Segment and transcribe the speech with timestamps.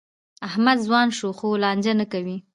[0.47, 2.37] احمد ځوان شو؛ خو لانجه نه کوي.